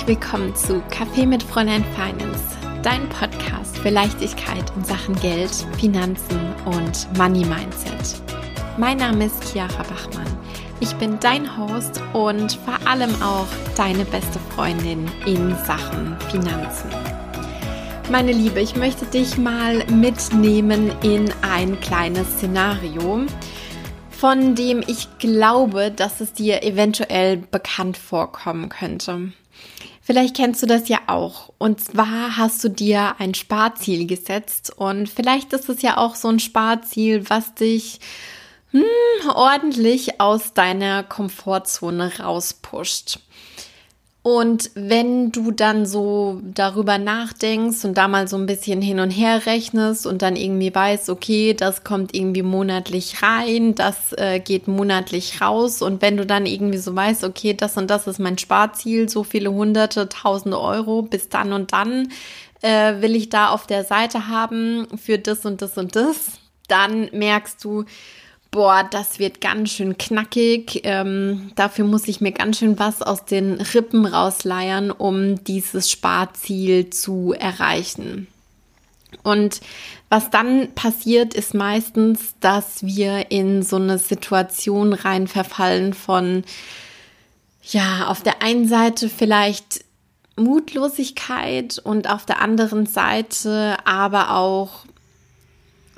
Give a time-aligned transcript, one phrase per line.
[0.00, 2.42] herzlich willkommen zu Kaffee mit Fräulein Finance,
[2.82, 8.22] dein Podcast für Leichtigkeit in Sachen Geld, Finanzen und Money Mindset.
[8.78, 10.26] Mein Name ist Chiara Bachmann.
[10.80, 16.88] Ich bin dein Host und vor allem auch deine beste Freundin in Sachen Finanzen.
[18.10, 23.26] Meine Liebe, ich möchte dich mal mitnehmen in ein kleines Szenario,
[24.20, 29.32] von dem ich glaube, dass es dir eventuell bekannt vorkommen könnte.
[30.02, 31.54] Vielleicht kennst du das ja auch.
[31.56, 36.28] Und zwar hast du dir ein Sparziel gesetzt und vielleicht ist es ja auch so
[36.28, 38.00] ein Sparziel, was dich
[38.72, 38.82] hm,
[39.34, 43.20] ordentlich aus deiner Komfortzone rauspusht.
[44.22, 49.10] Und wenn du dann so darüber nachdenkst und da mal so ein bisschen hin und
[49.10, 54.68] her rechnest und dann irgendwie weißt, okay, das kommt irgendwie monatlich rein, das äh, geht
[54.68, 55.80] monatlich raus.
[55.80, 59.24] Und wenn du dann irgendwie so weißt, okay, das und das ist mein Sparziel, so
[59.24, 62.12] viele hunderte, tausende Euro bis dann und dann
[62.60, 66.32] äh, will ich da auf der Seite haben für das und das und das,
[66.68, 67.86] dann merkst du,
[68.50, 70.80] boah, das wird ganz schön knackig.
[70.84, 76.90] Ähm, dafür muss ich mir ganz schön was aus den Rippen rausleiern, um dieses Sparziel
[76.90, 78.26] zu erreichen.
[79.22, 79.60] Und
[80.08, 86.44] was dann passiert, ist meistens, dass wir in so eine Situation rein verfallen von,
[87.62, 89.84] ja, auf der einen Seite vielleicht
[90.36, 94.84] Mutlosigkeit und auf der anderen Seite aber auch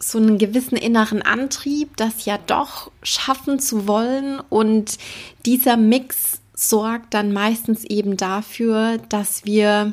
[0.03, 4.41] so einen gewissen inneren Antrieb, das ja doch schaffen zu wollen.
[4.41, 4.98] Und
[5.47, 9.92] dieser Mix sorgt dann meistens eben dafür, dass wir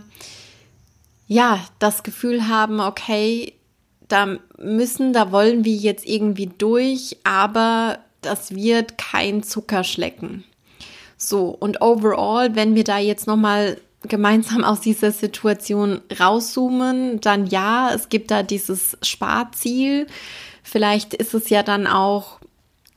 [1.27, 3.53] ja das Gefühl haben, okay,
[4.07, 10.43] da müssen, da wollen wir jetzt irgendwie durch, aber das wird kein Zuckerschlecken.
[11.17, 17.92] So, und overall, wenn wir da jetzt nochmal gemeinsam aus dieser Situation rauszoomen, dann ja,
[17.93, 20.08] es gibt da dieses Sparziel.
[20.64, 22.39] Vielleicht ist es ja dann auch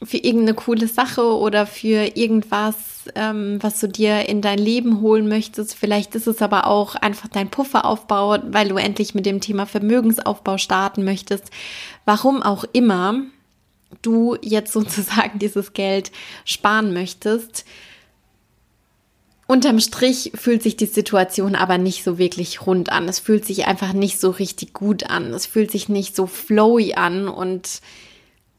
[0.05, 2.77] für irgendeine coole Sache oder für irgendwas,
[3.15, 5.75] ähm, was du dir in dein Leben holen möchtest.
[5.75, 10.59] Vielleicht ist es aber auch einfach dein Pufferaufbau, weil du endlich mit dem Thema Vermögensaufbau
[10.59, 11.51] starten möchtest.
[12.05, 13.23] Warum auch immer
[14.01, 16.11] du jetzt sozusagen dieses Geld
[16.45, 17.65] sparen möchtest.
[19.53, 23.07] Unterm Strich fühlt sich die Situation aber nicht so wirklich rund an.
[23.07, 25.35] Es fühlt sich einfach nicht so richtig gut an.
[25.35, 27.83] Es fühlt sich nicht so flowy an und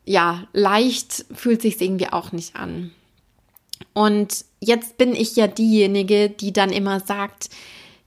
[0.06, 2.92] ja, leicht fühlt sich irgendwie auch nicht an.
[3.94, 7.50] Und jetzt bin ich ja diejenige, die dann immer sagt,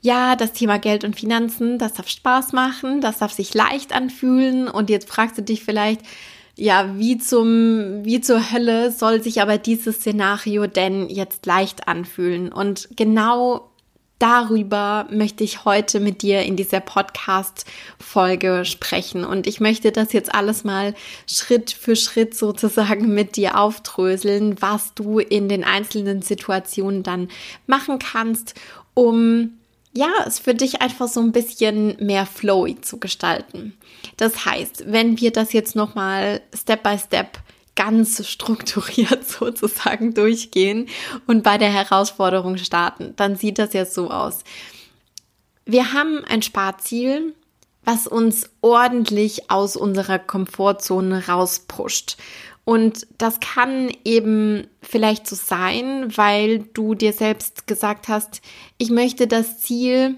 [0.00, 4.68] ja, das Thema Geld und Finanzen, das darf Spaß machen, das darf sich leicht anfühlen.
[4.68, 6.03] Und jetzt fragst du dich vielleicht,
[6.56, 12.50] ja, wie zum, wie zur Hölle soll sich aber dieses Szenario denn jetzt leicht anfühlen?
[12.50, 13.70] Und genau
[14.18, 19.24] darüber möchte ich heute mit dir in dieser Podcast-Folge sprechen.
[19.24, 20.94] Und ich möchte das jetzt alles mal
[21.26, 27.28] Schritt für Schritt sozusagen mit dir aufdröseln, was du in den einzelnen Situationen dann
[27.66, 28.54] machen kannst,
[28.94, 29.58] um
[29.96, 33.76] ja, es für dich einfach so ein bisschen mehr flowy zu gestalten.
[34.16, 37.38] Das heißt, wenn wir das jetzt nochmal Step by Step
[37.74, 40.88] ganz strukturiert sozusagen durchgehen
[41.26, 44.44] und bei der Herausforderung starten, dann sieht das jetzt so aus.
[45.64, 47.34] Wir haben ein Sparziel,
[47.84, 52.16] was uns ordentlich aus unserer Komfortzone rauspusht.
[52.69, 58.43] Und das kann eben vielleicht so sein, weil du dir selbst gesagt hast,
[58.77, 60.16] ich möchte das Ziel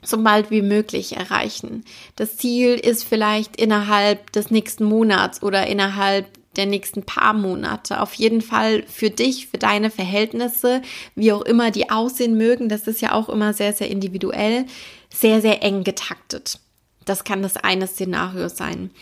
[0.00, 1.84] so bald wie möglich erreichen.
[2.14, 8.00] Das Ziel ist vielleicht innerhalb des nächsten Monats oder innerhalb der nächsten paar Monate.
[8.02, 10.80] Auf jeden Fall für dich, für deine Verhältnisse,
[11.16, 14.66] wie auch immer die aussehen mögen, das ist ja auch immer sehr, sehr individuell,
[15.12, 16.60] sehr, sehr eng getaktet.
[17.04, 18.92] Das kann das eine Szenario sein.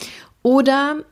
[0.43, 1.05] Oder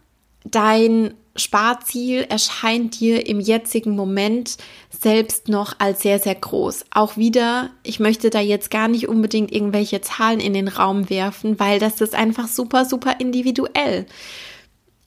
[0.44, 4.56] dein Sparziel erscheint dir im jetzigen Moment
[4.90, 6.84] selbst noch als sehr, sehr groß.
[6.90, 11.58] Auch wieder, ich möchte da jetzt gar nicht unbedingt irgendwelche Zahlen in den Raum werfen,
[11.58, 14.06] weil das ist einfach super, super individuell.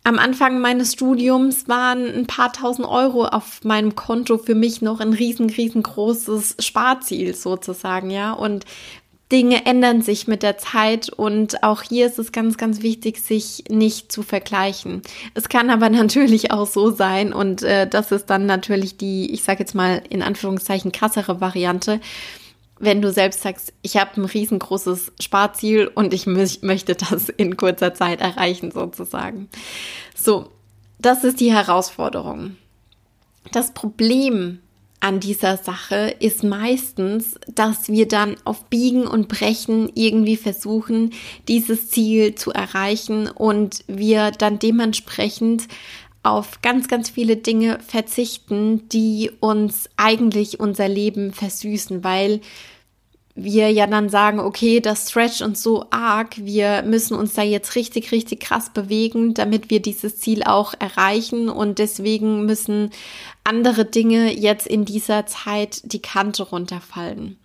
[0.03, 5.01] Am Anfang meines Studiums waren ein paar tausend Euro auf meinem Konto für mich noch
[5.01, 8.31] ein riesen, riesengroßes Sparziel sozusagen, ja.
[8.31, 8.65] Und
[9.31, 13.65] Dinge ändern sich mit der Zeit und auch hier ist es ganz, ganz wichtig, sich
[13.69, 15.01] nicht zu vergleichen.
[15.33, 19.43] Es kann aber natürlich auch so sein und äh, das ist dann natürlich die, ich
[19.43, 21.99] sage jetzt mal in Anführungszeichen krassere Variante,
[22.79, 27.93] wenn du selbst sagst, ich habe ein riesengroßes Sparziel und ich möchte das in kurzer
[27.93, 29.49] Zeit erreichen sozusagen.
[30.15, 30.51] So,
[30.99, 32.55] das ist die Herausforderung.
[33.51, 34.59] Das Problem
[34.99, 41.11] an dieser Sache ist meistens, dass wir dann auf Biegen und Brechen irgendwie versuchen,
[41.47, 45.67] dieses Ziel zu erreichen und wir dann dementsprechend
[46.23, 52.41] auf ganz, ganz viele Dinge verzichten, die uns eigentlich unser Leben versüßen, weil
[53.39, 57.75] wir ja dann sagen, okay, das stretcht uns so arg, wir müssen uns da jetzt
[57.75, 62.89] richtig, richtig krass bewegen, damit wir dieses Ziel auch erreichen und deswegen müssen
[63.43, 67.37] andere Dinge jetzt in dieser Zeit die Kante runterfallen.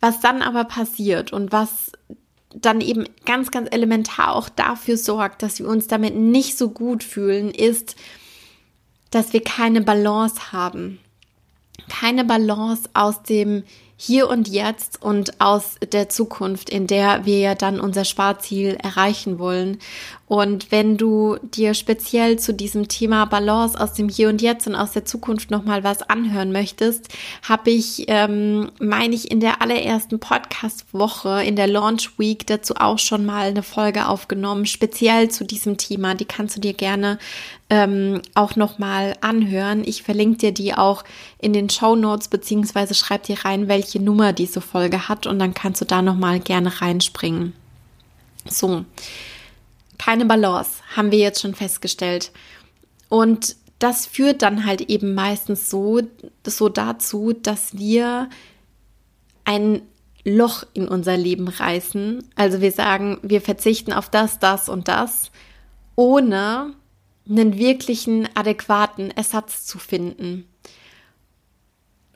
[0.00, 1.92] Was dann aber passiert und was
[2.52, 7.04] dann eben ganz, ganz elementar auch dafür sorgt, dass wir uns damit nicht so gut
[7.04, 7.94] fühlen, ist,
[9.10, 10.98] dass wir keine Balance haben.
[11.88, 13.62] Keine Balance aus dem
[14.04, 19.38] hier und jetzt und aus der Zukunft, in der wir ja dann unser Sparziel erreichen
[19.38, 19.78] wollen.
[20.32, 24.74] Und wenn du dir speziell zu diesem Thema Balance aus dem Hier und Jetzt und
[24.74, 27.08] aus der Zukunft nochmal was anhören möchtest,
[27.46, 32.98] habe ich, ähm, meine ich, in der allerersten Podcast-Woche, in der Launch Week dazu auch
[32.98, 36.14] schon mal eine Folge aufgenommen, speziell zu diesem Thema.
[36.14, 37.18] Die kannst du dir gerne
[37.68, 39.82] ähm, auch nochmal anhören.
[39.84, 41.04] Ich verlinke dir die auch
[41.42, 45.52] in den Show Notes, beziehungsweise schreib dir rein, welche Nummer diese Folge hat und dann
[45.52, 47.52] kannst du da nochmal gerne reinspringen.
[48.48, 48.86] So,
[50.04, 52.32] keine Balance, haben wir jetzt schon festgestellt.
[53.08, 56.00] Und das führt dann halt eben meistens so,
[56.44, 58.28] so dazu, dass wir
[59.44, 59.82] ein
[60.24, 62.24] Loch in unser Leben reißen.
[62.34, 65.30] Also wir sagen, wir verzichten auf das, das und das,
[65.94, 66.74] ohne
[67.28, 70.48] einen wirklichen adäquaten Ersatz zu finden.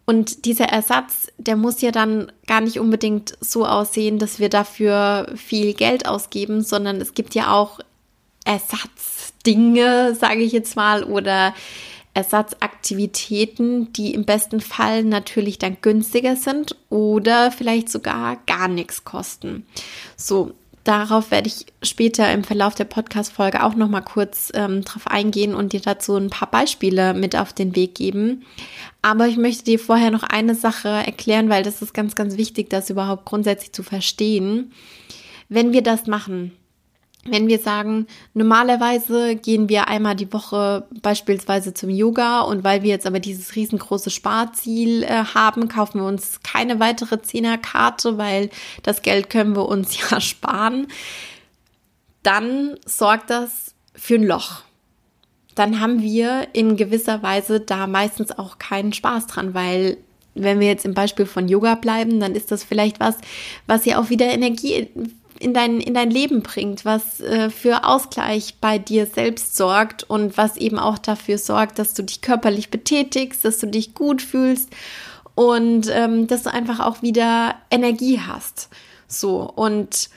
[0.07, 5.33] Und dieser Ersatz, der muss ja dann gar nicht unbedingt so aussehen, dass wir dafür
[5.35, 7.81] viel Geld ausgeben, sondern es gibt ja auch
[8.45, 11.53] Ersatzdinge, sage ich jetzt mal, oder
[12.15, 19.67] Ersatzaktivitäten, die im besten Fall natürlich dann günstiger sind oder vielleicht sogar gar nichts kosten.
[20.17, 20.55] So,
[20.87, 25.73] Darauf werde ich später im Verlauf der Podcast-Folge auch nochmal kurz ähm, drauf eingehen und
[25.73, 28.45] dir dazu ein paar Beispiele mit auf den Weg geben.
[29.03, 32.71] Aber ich möchte dir vorher noch eine Sache erklären, weil das ist ganz, ganz wichtig,
[32.71, 34.71] das überhaupt grundsätzlich zu verstehen.
[35.49, 36.53] Wenn wir das machen,
[37.29, 42.91] wenn wir sagen, normalerweise gehen wir einmal die Woche beispielsweise zum Yoga und weil wir
[42.91, 48.51] jetzt aber dieses riesengroße Sparziel äh, haben, kaufen wir uns keine weitere Zehnerkarte, weil
[48.83, 50.89] das Geld können wir uns ja sparen,
[52.23, 54.63] dann sorgt das für ein Loch.
[55.55, 59.97] Dann haben wir in gewisser Weise da meistens auch keinen Spaß dran, weil
[60.35, 63.17] wenn wir jetzt im Beispiel von Yoga bleiben, dann ist das vielleicht was,
[63.67, 64.89] was ja auch wieder Energie
[65.39, 70.37] in dein, in dein Leben bringt, was äh, für Ausgleich bei dir selbst sorgt und
[70.37, 74.71] was eben auch dafür sorgt, dass du dich körperlich betätigst, dass du dich gut fühlst
[75.35, 78.69] und ähm, dass du einfach auch wieder Energie hast.
[79.09, 80.11] So und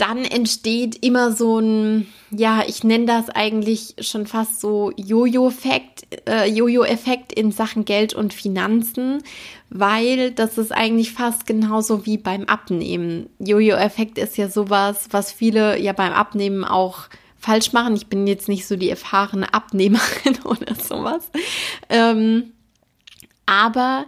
[0.00, 6.48] dann entsteht immer so ein, ja, ich nenne das eigentlich schon fast so Jojo-Effekt, äh,
[6.48, 9.22] Jojo-Effekt in Sachen Geld und Finanzen,
[9.68, 13.28] weil das ist eigentlich fast genauso wie beim Abnehmen.
[13.38, 17.94] Jojo-Effekt ist ja sowas, was viele ja beim Abnehmen auch falsch machen.
[17.94, 21.28] Ich bin jetzt nicht so die erfahrene Abnehmerin oder sowas.
[21.90, 22.52] Ähm,
[23.44, 24.06] aber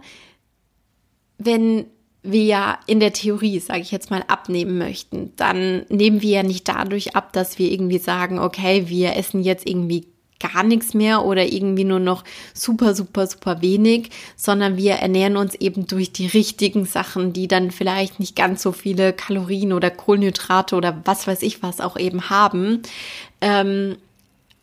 [1.37, 1.85] wenn
[2.23, 6.43] wir ja in der Theorie, sage ich jetzt mal, abnehmen möchten, dann nehmen wir ja
[6.43, 10.07] nicht dadurch ab, dass wir irgendwie sagen, okay, wir essen jetzt irgendwie
[10.39, 15.55] gar nichts mehr oder irgendwie nur noch super, super, super wenig, sondern wir ernähren uns
[15.55, 20.75] eben durch die richtigen Sachen, die dann vielleicht nicht ganz so viele Kalorien oder Kohlenhydrate
[20.75, 22.81] oder was weiß ich was auch eben haben.
[23.41, 23.97] Ähm,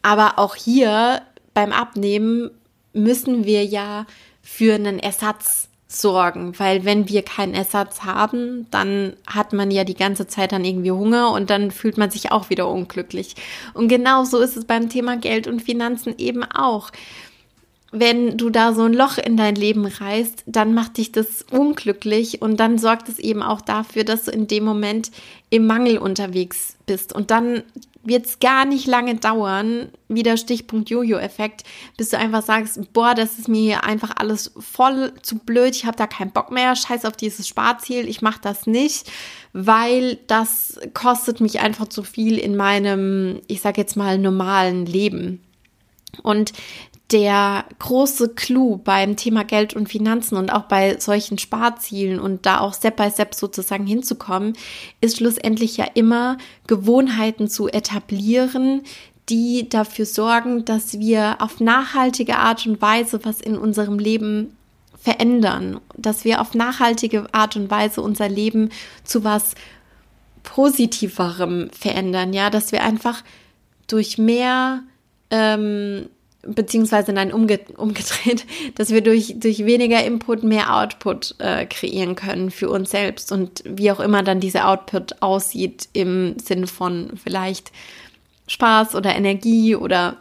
[0.02, 1.22] aber auch hier
[1.54, 2.50] beim Abnehmen
[2.92, 4.06] müssen wir ja
[4.42, 9.94] für einen Ersatz sorgen, weil wenn wir keinen Ersatz haben, dann hat man ja die
[9.94, 13.34] ganze Zeit dann irgendwie Hunger und dann fühlt man sich auch wieder unglücklich.
[13.74, 16.90] Und genau so ist es beim Thema Geld und Finanzen eben auch.
[17.92, 22.40] Wenn du da so ein Loch in dein Leben reißt, dann macht dich das unglücklich
[22.40, 25.10] und dann sorgt es eben auch dafür, dass du in dem Moment
[25.50, 27.64] im Mangel unterwegs bist und dann
[28.02, 31.64] wird es gar nicht lange dauern, wieder Stichpunkt Jojo-Effekt,
[31.96, 35.84] bis du einfach sagst, boah, das ist mir hier einfach alles voll zu blöd, ich
[35.84, 39.10] habe da keinen Bock mehr, scheiß auf dieses Sparziel, ich mache das nicht,
[39.52, 45.42] weil das kostet mich einfach zu viel in meinem, ich sag jetzt mal, normalen Leben.
[46.22, 46.52] Und
[47.12, 52.60] der große Clou beim Thema Geld und Finanzen und auch bei solchen Sparzielen und da
[52.60, 54.52] auch Step by Step sozusagen hinzukommen,
[55.00, 58.82] ist schlussendlich ja immer Gewohnheiten zu etablieren,
[59.28, 64.56] die dafür sorgen, dass wir auf nachhaltige Art und Weise was in unserem Leben
[65.00, 68.70] verändern, dass wir auf nachhaltige Art und Weise unser Leben
[69.02, 69.54] zu was
[70.42, 73.22] Positiverem verändern, ja, dass wir einfach
[73.86, 74.82] durch mehr
[75.30, 76.08] ähm,
[76.42, 82.50] beziehungsweise nein, umge umgedreht, dass wir durch, durch weniger Input mehr Output äh, kreieren können
[82.50, 87.72] für uns selbst und wie auch immer dann dieser Output aussieht im Sinne von vielleicht
[88.46, 90.16] Spaß oder Energie oder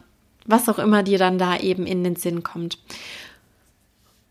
[0.45, 2.77] was auch immer dir dann da eben in den Sinn kommt.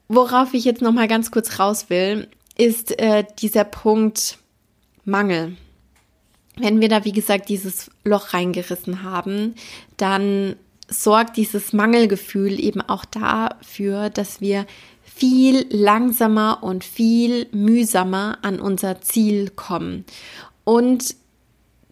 [0.08, 4.38] Worauf ich jetzt noch mal ganz kurz raus will, ist äh, dieser Punkt
[5.04, 5.56] Mangel.
[6.56, 9.54] Wenn wir da wie gesagt dieses Loch reingerissen haben,
[9.96, 10.56] dann
[10.88, 14.66] sorgt dieses Mangelgefühl eben auch dafür, dass wir
[15.02, 20.04] viel langsamer und viel mühsamer an unser Ziel kommen.
[20.64, 21.16] Und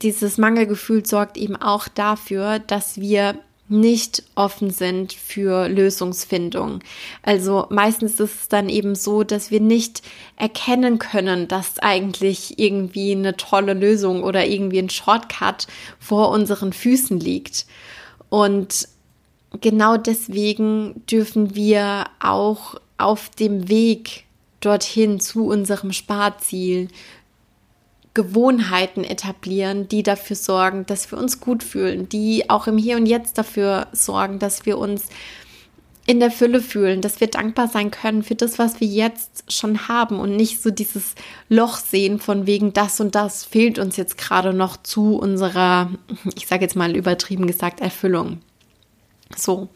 [0.02, 3.36] dieses Mangelgefühl sorgt eben auch dafür, dass wir
[3.68, 6.80] nicht offen sind für Lösungsfindung.
[7.22, 10.02] Also meistens ist es dann eben so, dass wir nicht
[10.36, 15.66] erkennen können, dass eigentlich irgendwie eine tolle Lösung oder irgendwie ein Shortcut
[15.98, 17.66] vor unseren Füßen liegt.
[18.28, 18.88] Und
[19.60, 24.24] genau deswegen dürfen wir auch auf dem Weg
[24.60, 26.88] dorthin zu unserem Sparziel
[28.14, 33.04] Gewohnheiten etablieren, die dafür sorgen, dass wir uns gut fühlen, die auch im Hier und
[33.04, 35.08] Jetzt dafür sorgen, dass wir uns
[36.06, 39.88] in der Fülle fühlen, dass wir dankbar sein können für das, was wir jetzt schon
[39.88, 41.14] haben und nicht so dieses
[41.48, 45.90] Loch sehen von wegen das und das fehlt uns jetzt gerade noch zu unserer,
[46.36, 48.40] ich sage jetzt mal übertrieben gesagt, Erfüllung.
[49.34, 49.68] So,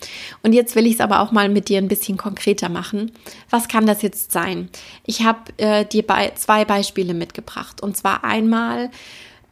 [0.44, 3.10] und jetzt will ich es aber auch mal mit dir ein bisschen konkreter machen.
[3.50, 4.68] Was kann das jetzt sein?
[5.04, 7.82] Ich habe äh, dir bei, zwei Beispiele mitgebracht.
[7.82, 8.90] Und zwar einmal,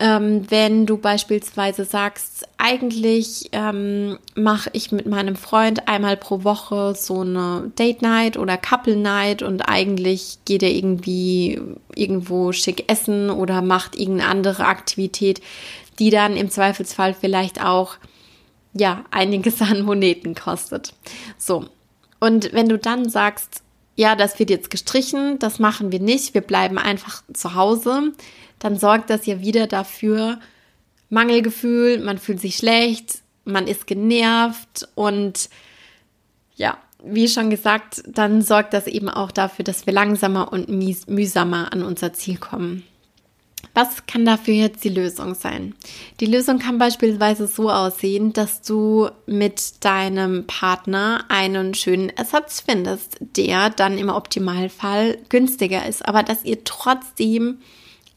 [0.00, 6.94] ähm, wenn du beispielsweise sagst, eigentlich ähm, mache ich mit meinem Freund einmal pro Woche
[6.94, 11.60] so eine Date Night oder Couple Night und eigentlich geht er irgendwie
[11.94, 15.40] irgendwo schick essen oder macht irgendeine andere Aktivität,
[15.98, 17.96] die dann im Zweifelsfall vielleicht auch
[18.74, 20.94] ja, einiges an Moneten kostet.
[21.38, 21.66] So.
[22.20, 23.62] Und wenn du dann sagst,
[23.96, 28.12] ja, das wird jetzt gestrichen, das machen wir nicht, wir bleiben einfach zu Hause,
[28.58, 30.40] dann sorgt das ja wieder dafür,
[31.10, 35.48] Mangelgefühl, man fühlt sich schlecht, man ist genervt und
[36.56, 41.72] ja, wie schon gesagt, dann sorgt das eben auch dafür, dass wir langsamer und mühsamer
[41.72, 42.82] an unser Ziel kommen.
[43.74, 45.74] Was kann dafür jetzt die Lösung sein?
[46.20, 53.18] Die Lösung kann beispielsweise so aussehen, dass du mit deinem Partner einen schönen Ersatz findest,
[53.20, 57.58] der dann im Optimalfall günstiger ist, aber dass ihr trotzdem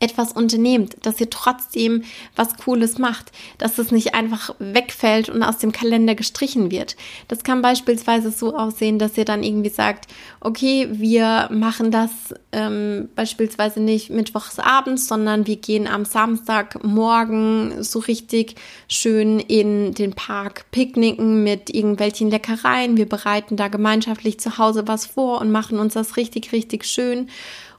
[0.01, 2.03] etwas unternehmt, dass ihr trotzdem
[2.35, 6.95] was Cooles macht, dass es nicht einfach wegfällt und aus dem Kalender gestrichen wird.
[7.27, 10.07] Das kann beispielsweise so aussehen, dass ihr dann irgendwie sagt,
[10.39, 12.09] okay, wir machen das
[12.51, 18.55] ähm, beispielsweise nicht mittwochs abends, sondern wir gehen am Samstagmorgen so richtig
[18.87, 22.97] schön in den Park picknicken mit irgendwelchen Leckereien.
[22.97, 27.29] Wir bereiten da gemeinschaftlich zu Hause was vor und machen uns das richtig, richtig schön.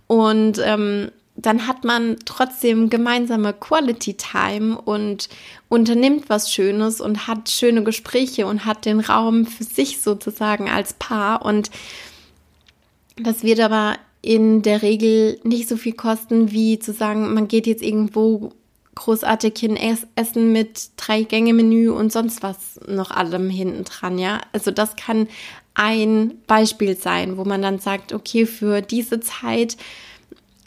[0.06, 5.28] Und ähm, dann hat man trotzdem gemeinsame Quality Time und
[5.68, 10.92] unternimmt was Schönes und hat schöne Gespräche und hat den Raum für sich sozusagen als
[10.94, 11.44] Paar.
[11.44, 11.70] Und
[13.16, 17.66] das wird aber in der Regel nicht so viel kosten, wie zu sagen, man geht
[17.66, 18.52] jetzt irgendwo
[18.94, 19.78] großartig hin
[20.16, 24.40] essen mit drei Gänge Menü und sonst was noch allem hinten dran, ja.
[24.52, 25.28] Also das kann
[25.74, 29.78] ein Beispiel sein, wo man dann sagt, okay, für diese Zeit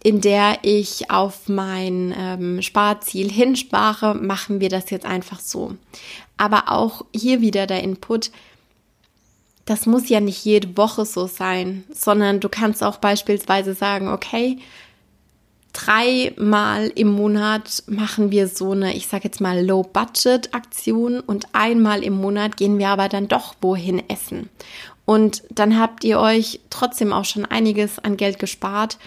[0.05, 5.73] in der ich auf mein ähm, Sparziel hinspare, machen wir das jetzt einfach so.
[6.37, 8.29] Aber auch hier wieder der Input,
[9.65, 14.59] das muss ja nicht jede Woche so sein, sondern du kannst auch beispielsweise sagen, okay,
[15.73, 22.13] dreimal im Monat machen wir so eine, ich sage jetzt mal, Low-Budget-Aktion und einmal im
[22.13, 24.51] Monat gehen wir aber dann doch wohin essen.
[25.05, 28.99] Und dann habt ihr euch trotzdem auch schon einiges an Geld gespart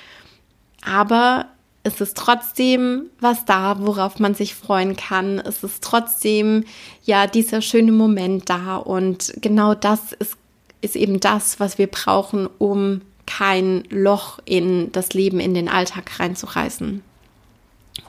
[0.85, 1.47] aber
[1.83, 5.39] es ist trotzdem was da, worauf man sich freuen kann.
[5.39, 6.65] Es ist trotzdem
[7.05, 10.37] ja dieser schöne Moment da und genau das ist,
[10.81, 16.19] ist eben das, was wir brauchen, um kein Loch in das Leben, in den Alltag
[16.19, 17.03] reinzureißen.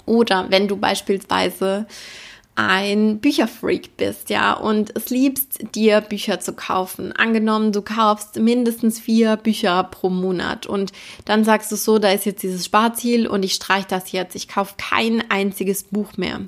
[0.05, 1.85] Oder wenn du beispielsweise
[2.67, 7.13] ein Bücherfreak bist, ja, und es liebst, dir Bücher zu kaufen.
[7.13, 10.91] Angenommen, du kaufst mindestens vier Bücher pro Monat und
[11.23, 14.35] dann sagst du so, da ist jetzt dieses Sparziel und ich streiche das jetzt.
[14.35, 16.41] Ich kaufe kein einziges Buch mehr.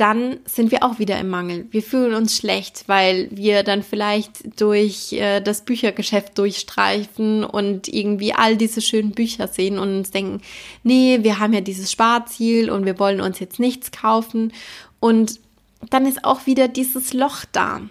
[0.00, 1.66] Dann sind wir auch wieder im Mangel.
[1.70, 8.32] Wir fühlen uns schlecht, weil wir dann vielleicht durch äh, das Büchergeschäft durchstreifen und irgendwie
[8.32, 10.40] all diese schönen Bücher sehen und uns denken,
[10.84, 14.54] nee, wir haben ja dieses Sparziel und wir wollen uns jetzt nichts kaufen.
[15.00, 15.38] Und
[15.90, 17.82] dann ist auch wieder dieses Loch da.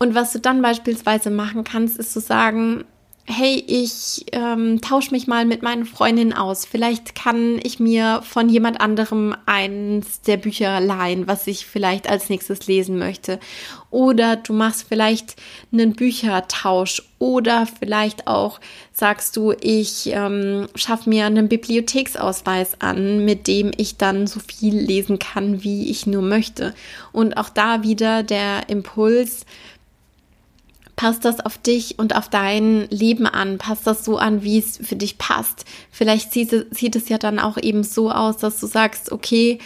[0.00, 2.84] Und was du dann beispielsweise machen kannst, ist zu sagen,
[3.28, 6.64] hey, ich ähm, tausche mich mal mit meinen Freundinnen aus.
[6.64, 12.28] Vielleicht kann ich mir von jemand anderem eins der Bücher leihen, was ich vielleicht als
[12.28, 13.40] nächstes lesen möchte.
[13.90, 15.34] Oder du machst vielleicht
[15.72, 17.02] einen Büchertausch.
[17.18, 18.60] Oder vielleicht auch
[18.92, 24.76] sagst du, ich ähm, schaffe mir einen Bibliotheksausweis an, mit dem ich dann so viel
[24.78, 26.74] lesen kann, wie ich nur möchte.
[27.12, 29.46] Und auch da wieder der Impuls,
[30.96, 34.78] passt das auf dich und auf dein Leben an, passt das so an, wie es
[34.78, 35.66] für dich passt.
[35.90, 39.58] Vielleicht sieht, sieht es ja dann auch eben so aus, dass du sagst, okay,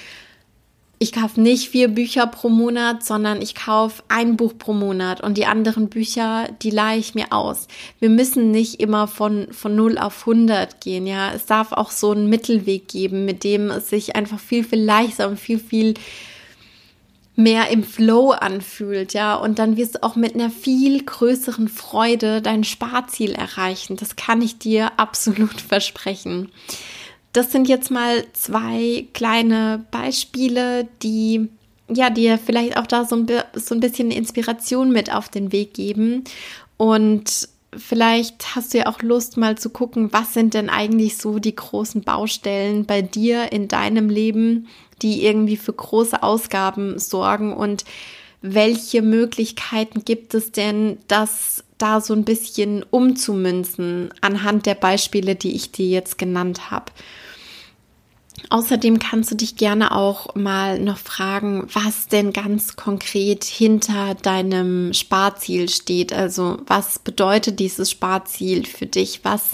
[1.03, 5.39] ich kaufe nicht vier Bücher pro Monat, sondern ich kaufe ein Buch pro Monat und
[5.39, 7.69] die anderen Bücher, die leihe ich mir aus.
[8.01, 11.33] Wir müssen nicht immer von, von 0 auf 100 gehen, ja.
[11.33, 15.29] Es darf auch so einen Mittelweg geben, mit dem es sich einfach viel, viel leichter
[15.29, 15.95] und viel, viel
[17.43, 22.43] mehr im Flow anfühlt, ja, und dann wirst du auch mit einer viel größeren Freude
[22.43, 23.97] dein Sparziel erreichen.
[23.97, 26.51] Das kann ich dir absolut versprechen.
[27.33, 31.49] Das sind jetzt mal zwei kleine Beispiele, die
[31.89, 35.75] ja dir vielleicht auch da so ein, so ein bisschen Inspiration mit auf den Weg
[35.75, 36.25] geben
[36.77, 41.39] und Vielleicht hast du ja auch Lust, mal zu gucken, was sind denn eigentlich so
[41.39, 44.67] die großen Baustellen bei dir in deinem Leben,
[45.03, 47.85] die irgendwie für große Ausgaben sorgen und
[48.43, 55.55] welche Möglichkeiten gibt es denn, das da so ein bisschen umzumünzen anhand der Beispiele, die
[55.55, 56.87] ich dir jetzt genannt habe.
[58.49, 64.93] Außerdem kannst du dich gerne auch mal noch fragen, was denn ganz konkret hinter deinem
[64.93, 66.13] Sparziel steht.
[66.13, 69.21] Also was bedeutet dieses Sparziel für dich?
[69.25, 69.51] Was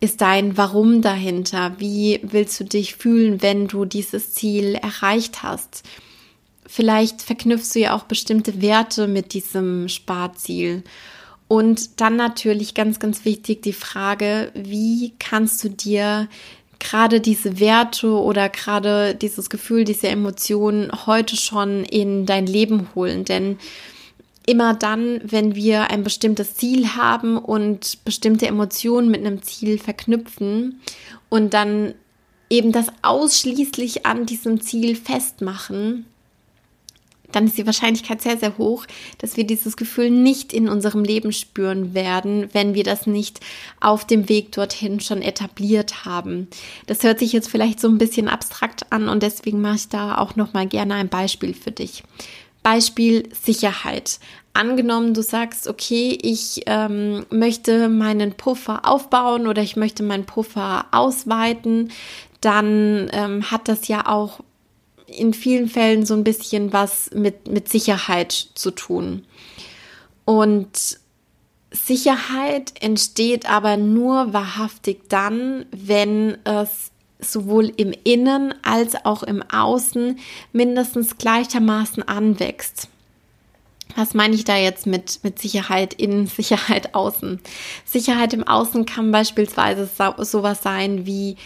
[0.00, 1.76] ist dein Warum dahinter?
[1.78, 5.82] Wie willst du dich fühlen, wenn du dieses Ziel erreicht hast?
[6.66, 10.82] Vielleicht verknüpfst du ja auch bestimmte Werte mit diesem Sparziel.
[11.48, 16.28] Und dann natürlich ganz, ganz wichtig die Frage, wie kannst du dir
[16.78, 23.24] gerade diese Werte oder gerade dieses Gefühl, diese Emotionen heute schon in dein Leben holen.
[23.24, 23.58] Denn
[24.46, 30.80] immer dann, wenn wir ein bestimmtes Ziel haben und bestimmte Emotionen mit einem Ziel verknüpfen
[31.28, 31.94] und dann
[32.48, 36.06] eben das ausschließlich an diesem Ziel festmachen,
[37.32, 38.86] dann ist die Wahrscheinlichkeit sehr, sehr hoch,
[39.18, 43.40] dass wir dieses Gefühl nicht in unserem Leben spüren werden, wenn wir das nicht
[43.80, 46.48] auf dem Weg dorthin schon etabliert haben.
[46.86, 50.18] Das hört sich jetzt vielleicht so ein bisschen abstrakt an und deswegen mache ich da
[50.18, 52.02] auch noch mal gerne ein Beispiel für dich.
[52.62, 54.18] Beispiel Sicherheit.
[54.52, 60.86] Angenommen, du sagst, okay, ich ähm, möchte meinen Puffer aufbauen oder ich möchte meinen Puffer
[60.90, 61.92] ausweiten,
[62.40, 64.40] dann ähm, hat das ja auch
[65.06, 69.24] in vielen Fällen so ein bisschen was mit, mit Sicherheit zu tun.
[70.24, 70.98] Und
[71.70, 80.18] Sicherheit entsteht aber nur wahrhaftig dann, wenn es sowohl im Innen als auch im Außen
[80.52, 82.88] mindestens gleichermaßen anwächst.
[83.94, 87.40] Was meine ich da jetzt mit, mit Sicherheit innen, Sicherheit außen?
[87.84, 91.36] Sicherheit im Außen kann beispielsweise so, sowas sein wie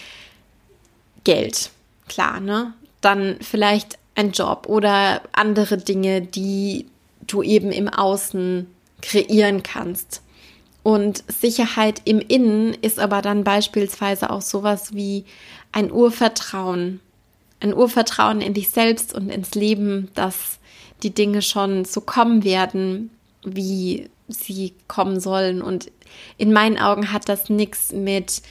[1.25, 1.71] Geld.
[2.09, 2.75] Klar, ne?
[3.01, 6.87] Dann vielleicht ein Job oder andere Dinge, die
[7.27, 8.67] du eben im Außen
[9.03, 10.23] kreieren kannst.
[10.83, 15.25] Und Sicherheit im Innen ist aber dann beispielsweise auch sowas wie
[15.73, 17.01] ein Urvertrauen.
[17.61, 20.59] Ein Urvertrauen in dich selbst und ins Leben, dass
[21.03, 23.11] die Dinge schon so kommen werden,
[23.45, 25.61] wie sie kommen sollen.
[25.61, 25.91] Und
[26.39, 28.43] in meinen Augen hat das nichts mit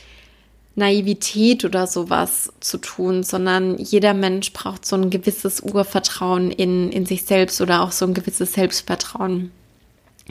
[0.79, 7.05] Naivität oder sowas zu tun, sondern jeder Mensch braucht so ein gewisses Urvertrauen in, in
[7.05, 9.51] sich selbst oder auch so ein gewisses Selbstvertrauen.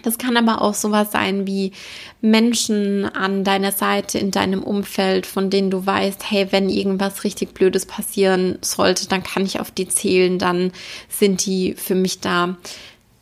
[0.02, 1.72] Das kann aber auch sowas sein wie
[2.20, 7.54] Menschen an deiner Seite, in deinem Umfeld, von denen du weißt, hey, wenn irgendwas richtig
[7.54, 10.72] Blödes passieren sollte, dann kann ich auf die zählen, dann
[11.08, 12.56] sind die für mich da.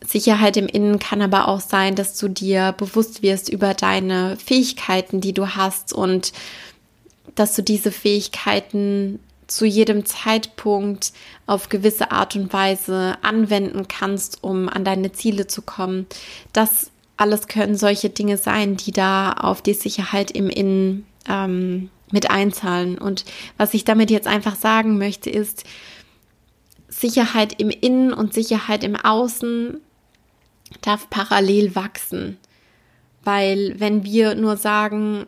[0.04, 5.20] Sicherheit im Innen kann aber auch sein, dass du dir bewusst wirst über deine Fähigkeiten,
[5.20, 6.32] die du hast und
[7.34, 11.12] dass du diese Fähigkeiten zu jedem Zeitpunkt
[11.46, 16.06] auf gewisse Art und Weise anwenden kannst, um an deine Ziele zu kommen.
[16.52, 22.30] Das alles können solche Dinge sein, die da auf die Sicherheit im Innen ähm, mit
[22.30, 22.98] einzahlen.
[22.98, 23.24] Und
[23.56, 25.64] was ich damit jetzt einfach sagen möchte, ist,
[26.88, 29.80] Sicherheit im Innen und Sicherheit im Außen
[30.82, 32.38] darf parallel wachsen.
[33.22, 35.26] Weil wenn wir nur sagen,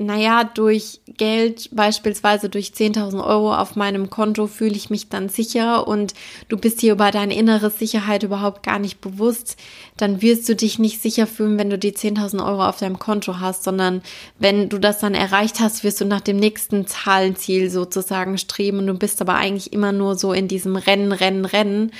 [0.00, 5.86] naja, durch Geld, beispielsweise durch 10.000 Euro auf meinem Konto, fühle ich mich dann sicher
[5.86, 6.14] und
[6.48, 9.58] du bist hier über deine innere Sicherheit überhaupt gar nicht bewusst,
[9.98, 13.40] dann wirst du dich nicht sicher fühlen, wenn du die 10.000 Euro auf deinem Konto
[13.40, 14.00] hast, sondern
[14.38, 18.86] wenn du das dann erreicht hast, wirst du nach dem nächsten Zahlenziel sozusagen streben und
[18.86, 21.92] du bist aber eigentlich immer nur so in diesem Rennen, Rennen, Rennen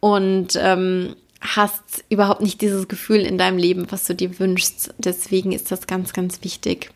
[0.00, 4.92] und ähm, hast überhaupt nicht dieses Gefühl in deinem Leben, was du dir wünschst.
[4.98, 6.90] Deswegen ist das ganz, ganz wichtig.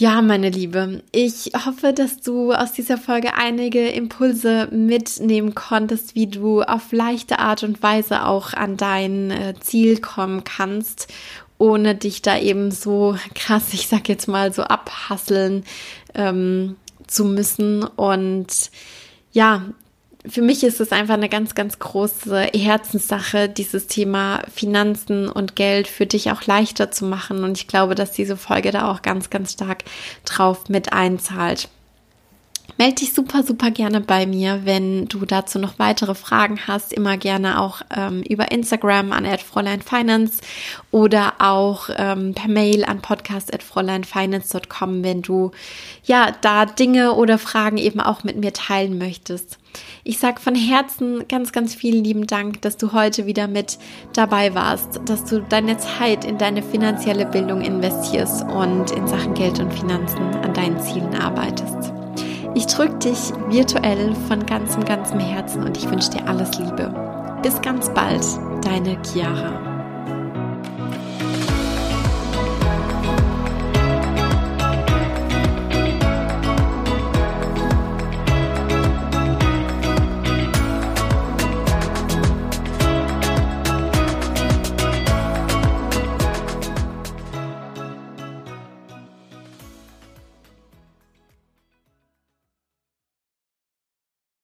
[0.00, 6.26] Ja, meine Liebe, ich hoffe, dass du aus dieser Folge einige Impulse mitnehmen konntest, wie
[6.26, 11.08] du auf leichte Art und Weise auch an dein äh, Ziel kommen kannst,
[11.58, 15.64] ohne dich da eben so krass, ich sag jetzt mal, so abhasseln
[16.14, 17.82] ähm, zu müssen.
[17.82, 18.70] Und
[19.32, 19.66] ja,
[20.28, 25.88] für mich ist es einfach eine ganz, ganz große Herzenssache, dieses Thema Finanzen und Geld
[25.88, 27.42] für dich auch leichter zu machen.
[27.42, 29.84] Und ich glaube, dass diese Folge da auch ganz, ganz stark
[30.24, 31.68] drauf mit einzahlt.
[32.76, 36.92] Melde dich super, super gerne bei mir, wenn du dazu noch weitere Fragen hast.
[36.92, 40.40] Immer gerne auch ähm, über Instagram an @fräuleinfinance
[40.90, 45.50] oder auch ähm, per Mail an podcast@fräuleinfinance.com, wenn du
[46.04, 49.59] ja da Dinge oder Fragen eben auch mit mir teilen möchtest.
[50.02, 53.78] Ich sage von Herzen ganz, ganz vielen lieben Dank, dass du heute wieder mit
[54.14, 59.60] dabei warst, dass du deine Zeit in deine finanzielle Bildung investierst und in Sachen Geld
[59.60, 61.92] und Finanzen an deinen Zielen arbeitest.
[62.54, 67.38] Ich drücke dich virtuell von ganzem, ganzem Herzen und ich wünsche dir alles Liebe.
[67.42, 68.24] Bis ganz bald,
[68.64, 69.69] deine Chiara.